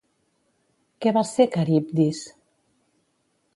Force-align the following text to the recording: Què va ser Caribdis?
Què 1.05 1.13
va 1.17 1.23
ser 1.33 1.47
Caribdis? 1.57 2.25